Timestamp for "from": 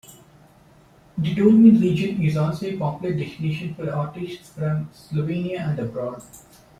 4.49-4.89